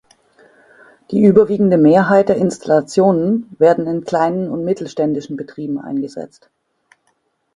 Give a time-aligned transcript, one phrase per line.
[1.11, 6.49] Die überwiegende Mehrheit der Installationen werden in kleinen und mittelständischen Betrieben eingesetzt.